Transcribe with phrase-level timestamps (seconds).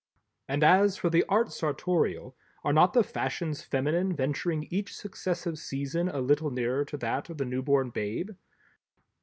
[0.47, 6.09] And as for the Art Sartorial, are not the fashions feminine venturing each successive season
[6.09, 8.31] a little nearer to that of the newborn babe?